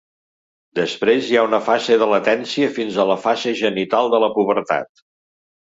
[0.79, 5.07] Després hi ha una fase de latència fins a la fase genital de la pubertat.